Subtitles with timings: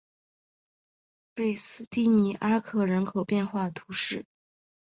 [1.35, 4.25] 瑞斯蒂尼阿克人口变化图示